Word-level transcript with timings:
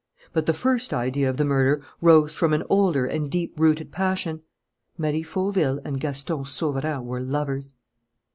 But 0.33 0.47
the 0.47 0.53
first 0.55 0.95
idea 0.95 1.29
of 1.29 1.37
the 1.37 1.45
murder 1.45 1.83
rose 2.01 2.33
from 2.33 2.53
an 2.53 2.63
older 2.69 3.05
and 3.05 3.29
deep 3.29 3.53
rooted 3.59 3.91
passion: 3.91 4.41
Marie 4.97 5.21
Fauville 5.21 5.79
and 5.85 5.99
Gaston 5.99 6.43
Sauverand 6.43 7.05
were 7.05 7.21
lovers. 7.21 7.75